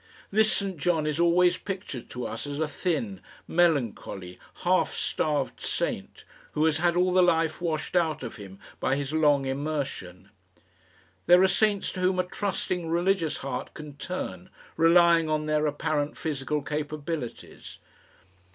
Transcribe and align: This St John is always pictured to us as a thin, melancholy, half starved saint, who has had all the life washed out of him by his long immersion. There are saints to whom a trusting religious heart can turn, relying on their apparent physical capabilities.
This 0.31 0.51
St 0.51 0.77
John 0.77 1.05
is 1.05 1.19
always 1.19 1.57
pictured 1.57 2.09
to 2.09 2.25
us 2.25 2.47
as 2.47 2.59
a 2.59 2.67
thin, 2.67 3.21
melancholy, 3.47 4.39
half 4.63 4.95
starved 4.95 5.61
saint, 5.61 6.25
who 6.53 6.65
has 6.65 6.77
had 6.77 6.95
all 6.97 7.13
the 7.13 7.21
life 7.21 7.61
washed 7.61 7.95
out 7.95 8.23
of 8.23 8.37
him 8.37 8.57
by 8.79 8.95
his 8.95 9.13
long 9.13 9.45
immersion. 9.45 10.31
There 11.27 11.43
are 11.43 11.47
saints 11.47 11.91
to 11.91 11.99
whom 11.99 12.17
a 12.17 12.23
trusting 12.23 12.89
religious 12.89 13.37
heart 13.45 13.75
can 13.75 13.95
turn, 13.97 14.49
relying 14.75 15.29
on 15.29 15.45
their 15.45 15.67
apparent 15.67 16.17
physical 16.17 16.63
capabilities. 16.63 17.77